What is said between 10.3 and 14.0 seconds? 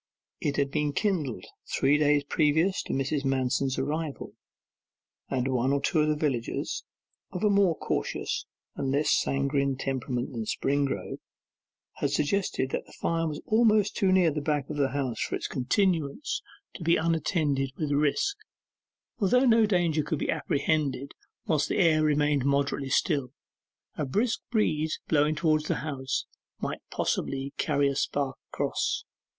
than Springrove, had suggested that the fire was almost